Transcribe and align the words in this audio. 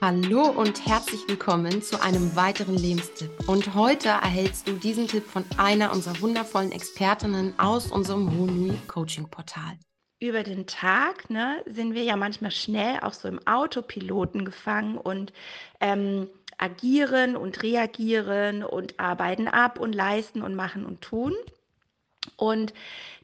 Hallo 0.00 0.42
und 0.42 0.86
herzlich 0.86 1.26
willkommen 1.26 1.82
zu 1.82 2.00
einem 2.00 2.36
weiteren 2.36 2.76
Lebenstipp. 2.76 3.32
Und 3.48 3.74
heute 3.74 4.10
erhältst 4.10 4.68
du 4.68 4.74
diesen 4.74 5.08
Tipp 5.08 5.24
von 5.24 5.44
einer 5.56 5.90
unserer 5.90 6.20
wundervollen 6.20 6.70
Expertinnen 6.70 7.58
aus 7.58 7.90
unserem 7.90 8.30
Honui 8.30 8.78
Coaching 8.86 9.28
Portal. 9.28 9.76
Über 10.20 10.44
den 10.44 10.68
Tag 10.68 11.30
ne, 11.30 11.64
sind 11.66 11.94
wir 11.94 12.04
ja 12.04 12.14
manchmal 12.14 12.52
schnell 12.52 13.00
auch 13.00 13.12
so 13.12 13.26
im 13.26 13.44
Autopiloten 13.44 14.44
gefangen 14.44 14.98
und 14.98 15.32
ähm, 15.80 16.28
agieren 16.58 17.34
und 17.34 17.64
reagieren 17.64 18.62
und 18.62 19.00
arbeiten 19.00 19.48
ab 19.48 19.80
und 19.80 19.96
leisten 19.96 20.42
und 20.42 20.54
machen 20.54 20.86
und 20.86 21.00
tun. 21.00 21.34
Und 22.36 22.72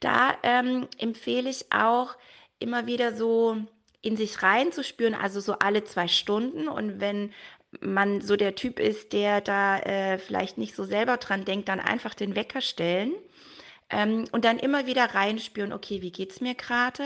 da 0.00 0.32
ähm, 0.42 0.88
empfehle 0.96 1.50
ich 1.50 1.70
auch 1.70 2.16
immer 2.58 2.86
wieder 2.86 3.14
so 3.14 3.58
in 4.02 4.16
sich 4.16 4.42
reinzuspüren, 4.42 5.14
also 5.14 5.40
so 5.40 5.54
alle 5.54 5.84
zwei 5.84 6.08
Stunden. 6.08 6.68
Und 6.68 7.00
wenn 7.00 7.32
man 7.80 8.20
so 8.20 8.36
der 8.36 8.54
Typ 8.54 8.78
ist, 8.78 9.12
der 9.12 9.40
da 9.40 9.78
äh, 9.78 10.18
vielleicht 10.18 10.58
nicht 10.58 10.74
so 10.74 10.84
selber 10.84 11.16
dran 11.16 11.44
denkt, 11.44 11.68
dann 11.68 11.80
einfach 11.80 12.14
den 12.14 12.34
Wecker 12.36 12.60
stellen 12.60 13.14
ähm, 13.88 14.24
und 14.32 14.44
dann 14.44 14.58
immer 14.58 14.86
wieder 14.86 15.04
reinspüren, 15.14 15.72
okay, 15.72 16.02
wie 16.02 16.10
geht 16.10 16.32
es 16.32 16.40
mir 16.40 16.54
gerade 16.54 17.04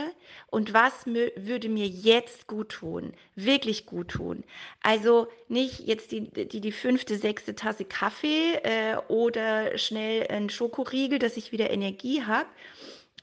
und 0.49 0.73
was 0.73 1.05
würde 1.05 1.69
mir 1.69 1.87
jetzt 1.87 2.47
gut 2.47 2.69
tun, 2.69 3.13
wirklich 3.35 3.85
gut 3.85 4.09
tun. 4.09 4.43
Also 4.81 5.27
nicht 5.47 5.81
jetzt 5.81 6.11
die, 6.11 6.29
die, 6.29 6.61
die 6.61 6.71
fünfte, 6.71 7.17
sechste 7.17 7.55
Tasse 7.55 7.85
Kaffee 7.85 8.55
äh, 8.63 8.97
oder 9.07 9.77
schnell 9.77 10.27
ein 10.27 10.49
Schokoriegel, 10.49 11.19
dass 11.19 11.37
ich 11.37 11.51
wieder 11.51 11.69
Energie 11.69 12.23
habe, 12.23 12.49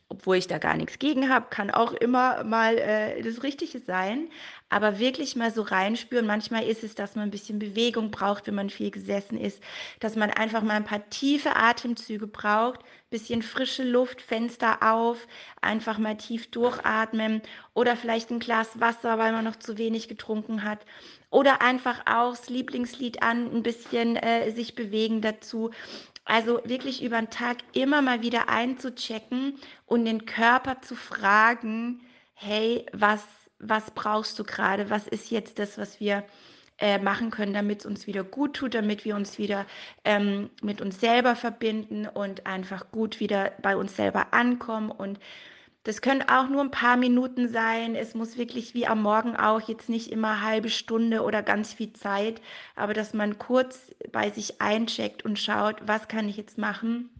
obwohl 0.09 0.37
ich 0.37 0.47
da 0.47 0.59
gar 0.59 0.77
nichts 0.77 0.99
gegen 0.99 1.29
habe, 1.29 1.47
kann 1.51 1.71
auch 1.71 1.93
immer 1.93 2.45
mal 2.45 2.77
äh, 2.79 3.23
das 3.23 3.43
Richtige 3.43 3.81
sein, 3.81 4.29
aber 4.69 4.99
wirklich 4.99 5.35
mal 5.35 5.51
so 5.51 5.63
reinspüren. 5.63 6.27
Manchmal 6.27 6.65
ist 6.65 6.85
es, 6.85 6.95
dass 6.95 7.15
man 7.15 7.25
ein 7.25 7.31
bisschen 7.31 7.59
Bewegung 7.59 8.11
braucht, 8.11 8.47
wenn 8.47 8.55
man 8.55 8.71
viel 8.71 8.91
gesessen 8.91 9.39
ist, 9.39 9.61
dass 10.01 10.17
man 10.17 10.31
einfach 10.31 10.63
mal 10.63 10.75
ein 10.75 10.85
paar 10.85 11.09
tiefe 11.11 11.57
Atemzüge 11.57 12.27
braucht, 12.27 12.81
bisschen 13.11 13.43
frische 13.43 13.85
Luft, 13.85 14.21
Fenster 14.21 14.79
auf, 14.83 15.27
einfach 15.61 15.99
mal 15.99 16.17
tief 16.17 16.51
durchatmen 16.51 17.43
oder 17.73 17.97
vielleicht 17.97 18.31
ein 18.31 18.41
Glas 18.41 18.81
Wasser, 18.81 19.19
weil 19.19 19.33
man 19.33 19.45
noch 19.45 19.57
zu 19.57 19.79
wenig 19.79 20.09
getrunken 20.09 20.65
hat 20.65 20.81
oder 21.31 21.63
einfach 21.63 22.01
auch 22.07 22.31
das 22.31 22.49
Lieblingslied 22.49 23.23
an, 23.23 23.53
ein 23.53 23.63
bisschen 23.63 24.17
äh, 24.17 24.51
sich 24.53 24.75
bewegen 24.75 25.21
dazu. 25.21 25.71
Also 26.25 26.61
wirklich 26.65 27.03
über 27.03 27.19
den 27.19 27.31
Tag 27.31 27.59
immer 27.73 28.01
mal 28.01 28.23
wieder 28.23 28.49
einzuchecken 28.49 29.59
und 29.87 30.05
den 30.05 30.25
Körper 30.25 30.81
zu 30.81 30.97
fragen, 30.97 32.01
hey, 32.33 32.87
was, 32.93 33.25
was 33.59 33.91
brauchst 33.91 34.39
du 34.39 34.45
gerade? 34.45 34.89
Was 34.91 35.07
ist 35.07 35.31
jetzt 35.31 35.59
das, 35.59 35.77
was 35.77 36.01
wir 36.01 36.25
äh, 36.79 36.99
machen 36.99 37.31
können, 37.31 37.53
damit 37.53 37.81
es 37.81 37.87
uns 37.87 38.07
wieder 38.07 38.25
gut 38.25 38.57
tut, 38.57 38.75
damit 38.75 39.05
wir 39.05 39.15
uns 39.17 39.39
wieder 39.39 39.67
ähm, 40.05 40.51
mit 40.63 40.81
uns 40.81 40.99
selber 40.99 41.37
verbinden 41.37 42.07
und 42.07 42.47
einfach 42.47 42.91
gut 42.91 43.21
wieder 43.21 43.53
bei 43.63 43.77
uns 43.77 43.95
selber 43.95 44.33
ankommen 44.33 44.91
und 44.91 45.21
das 45.85 46.01
können 46.01 46.23
auch 46.23 46.49
nur 46.49 46.63
ein 46.63 46.71
paar 46.71 46.97
Minuten 46.97 47.49
sein. 47.49 47.95
Es 47.95 48.15
muss 48.15 48.39
wirklich 48.39 48.75
wie 48.75 48.87
am 48.87 49.03
Morgen 49.03 49.37
auch 49.37 49.61
jetzt 49.69 49.89
nicht 49.91 50.11
immer 50.11 50.41
halbe 50.41 50.71
Stunde 50.71 51.23
oder 51.23 51.43
ganz 51.43 51.75
viel 51.75 51.93
Zeit, 51.93 52.41
aber 52.75 52.95
dass 52.95 53.13
man 53.13 53.39
kurz 53.39 53.95
bei 54.11 54.31
sich 54.31 54.61
eincheckt 54.63 55.25
und 55.25 55.39
schaut, 55.39 55.77
was 55.87 56.09
kann 56.09 56.29
ich 56.29 56.39
jetzt 56.39 56.57
machen, 56.57 57.11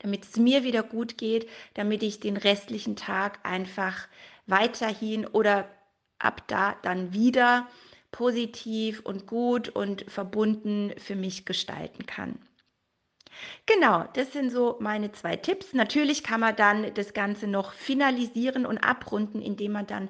damit 0.00 0.24
es 0.24 0.36
mir 0.36 0.64
wieder 0.64 0.82
gut 0.82 1.16
geht, 1.16 1.48
damit 1.74 2.02
ich 2.02 2.20
den 2.20 2.36
restlichen 2.36 2.94
Tag 2.94 3.40
einfach 3.42 4.06
weiterhin 4.46 5.26
oder 5.26 5.68
ab 6.18 6.42
da 6.46 6.76
dann 6.82 7.14
wieder 7.14 7.66
positiv 8.10 9.00
und 9.00 9.26
gut 9.26 9.70
und 9.70 10.04
verbunden 10.10 10.92
für 10.98 11.16
mich 11.16 11.46
gestalten 11.46 12.06
kann. 12.06 12.38
Genau, 13.66 14.04
das 14.14 14.32
sind 14.32 14.50
so 14.50 14.76
meine 14.80 15.12
zwei 15.12 15.36
Tipps. 15.36 15.72
Natürlich 15.72 16.22
kann 16.22 16.40
man 16.40 16.56
dann 16.56 16.92
das 16.94 17.12
Ganze 17.12 17.46
noch 17.46 17.72
finalisieren 17.72 18.66
und 18.66 18.78
abrunden, 18.78 19.42
indem 19.42 19.72
man 19.72 19.86
dann 19.86 20.08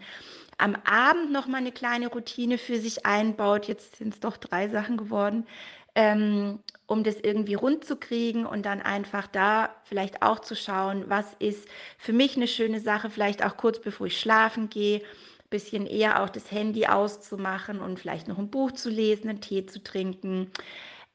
am 0.58 0.76
Abend 0.84 1.32
noch 1.32 1.46
mal 1.46 1.58
eine 1.58 1.72
kleine 1.72 2.08
Routine 2.08 2.58
für 2.58 2.78
sich 2.78 3.06
einbaut. 3.06 3.66
Jetzt 3.66 3.96
sind 3.96 4.14
es 4.14 4.20
doch 4.20 4.36
drei 4.36 4.68
Sachen 4.68 4.96
geworden, 4.96 5.46
ähm, 5.94 6.58
um 6.86 7.04
das 7.04 7.16
irgendwie 7.16 7.54
rund 7.54 7.84
zu 7.84 7.96
kriegen 7.96 8.44
und 8.44 8.66
dann 8.66 8.82
einfach 8.82 9.26
da 9.28 9.74
vielleicht 9.84 10.22
auch 10.22 10.40
zu 10.40 10.56
schauen, 10.56 11.04
was 11.08 11.26
ist 11.38 11.68
für 11.96 12.12
mich 12.12 12.36
eine 12.36 12.48
schöne 12.48 12.80
Sache, 12.80 13.10
vielleicht 13.10 13.44
auch 13.44 13.56
kurz 13.56 13.80
bevor 13.80 14.08
ich 14.08 14.20
schlafen 14.20 14.68
gehe, 14.68 14.98
ein 14.98 15.50
bisschen 15.50 15.86
eher 15.86 16.22
auch 16.22 16.28
das 16.28 16.50
Handy 16.50 16.86
auszumachen 16.86 17.80
und 17.80 18.00
vielleicht 18.00 18.28
noch 18.28 18.38
ein 18.38 18.50
Buch 18.50 18.72
zu 18.72 18.90
lesen, 18.90 19.28
einen 19.28 19.40
Tee 19.40 19.64
zu 19.66 19.82
trinken 19.82 20.50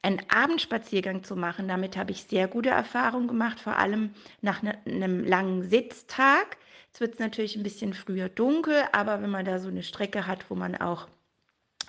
einen 0.04 0.20
Abendspaziergang 0.28 1.24
zu 1.24 1.34
machen. 1.34 1.66
Damit 1.66 1.96
habe 1.96 2.12
ich 2.12 2.24
sehr 2.24 2.46
gute 2.46 2.68
Erfahrungen 2.68 3.26
gemacht, 3.26 3.58
vor 3.58 3.78
allem 3.78 4.14
nach 4.42 4.62
ne, 4.62 4.78
einem 4.86 5.24
langen 5.24 5.62
Sitztag. 5.62 6.58
Jetzt 6.88 7.00
wird 7.00 7.14
es 7.14 7.18
natürlich 7.18 7.56
ein 7.56 7.62
bisschen 7.62 7.94
früher 7.94 8.28
dunkel, 8.28 8.84
aber 8.92 9.22
wenn 9.22 9.30
man 9.30 9.46
da 9.46 9.58
so 9.58 9.68
eine 9.68 9.82
Strecke 9.82 10.26
hat, 10.26 10.50
wo 10.50 10.54
man 10.54 10.76
auch 10.76 11.08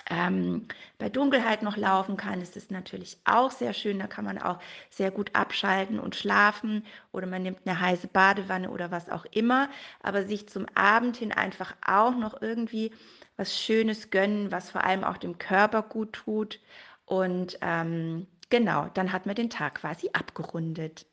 ähm, 0.10 0.68
bei 0.98 1.10
Dunkelheit 1.10 1.62
noch 1.62 1.76
laufen 1.76 2.16
kann, 2.16 2.40
ist 2.40 2.56
es 2.56 2.70
natürlich 2.70 3.18
auch 3.26 3.52
sehr 3.52 3.74
schön. 3.74 4.00
Da 4.00 4.08
kann 4.08 4.24
man 4.24 4.38
auch 4.38 4.60
sehr 4.90 5.12
gut 5.12 5.32
abschalten 5.34 6.00
und 6.00 6.16
schlafen 6.16 6.86
oder 7.12 7.28
man 7.28 7.44
nimmt 7.44 7.60
eine 7.66 7.80
heiße 7.80 8.08
Badewanne 8.08 8.70
oder 8.70 8.92
was 8.92 9.10
auch 9.10 9.26
immer. 9.26 9.68
Aber 10.02 10.24
sich 10.24 10.48
zum 10.48 10.68
Abend 10.74 11.18
hin 11.18 11.34
einfach 11.34 11.76
auch 11.86 12.16
noch 12.16 12.42
irgendwie 12.42 12.92
was 13.36 13.60
Schönes 13.60 14.10
gönnen, 14.10 14.54
was 14.54 14.72
vor 14.72 14.86
allem 14.86 15.04
auch 15.04 15.18
dem 15.18 15.38
Körper 15.38 15.82
gut 15.82 16.14
tut 16.14 16.62
und 17.06 17.58
ähm, 17.62 18.28
genau, 18.50 18.90
dann 18.94 19.12
hat 19.12 19.26
man 19.26 19.36
den 19.36 19.50
Tag 19.50 19.76
quasi 19.76 20.10
abgerundet. 20.14 21.06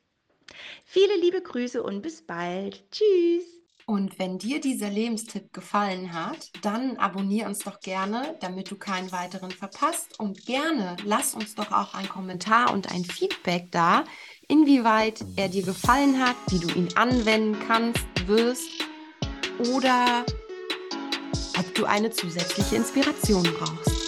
Viele 0.84 1.16
liebe 1.20 1.40
Grüße 1.40 1.82
und 1.82 2.02
bis 2.02 2.22
bald. 2.26 2.90
Tschüss. 2.90 3.44
Und 3.84 4.18
wenn 4.18 4.38
dir 4.38 4.60
dieser 4.60 4.90
Lebenstipp 4.90 5.52
gefallen 5.52 6.12
hat, 6.12 6.50
dann 6.62 6.96
abonniere 6.98 7.48
uns 7.48 7.60
doch 7.60 7.80
gerne, 7.80 8.36
damit 8.40 8.70
du 8.70 8.76
keinen 8.76 9.10
weiteren 9.10 9.50
verpasst. 9.50 10.20
Und 10.20 10.46
gerne 10.46 10.96
lass 11.04 11.34
uns 11.34 11.56
doch 11.56 11.72
auch 11.72 11.94
einen 11.94 12.08
Kommentar 12.08 12.72
und 12.72 12.92
ein 12.92 13.04
Feedback 13.04 13.72
da, 13.72 14.04
inwieweit 14.46 15.24
er 15.36 15.48
dir 15.48 15.64
gefallen 15.64 16.24
hat, 16.24 16.36
wie 16.48 16.60
du 16.60 16.68
ihn 16.78 16.88
anwenden 16.94 17.58
kannst, 17.66 18.06
wirst 18.26 18.70
oder 19.74 20.24
ob 21.58 21.74
du 21.74 21.84
eine 21.84 22.10
zusätzliche 22.10 22.76
Inspiration 22.76 23.42
brauchst. 23.42 24.01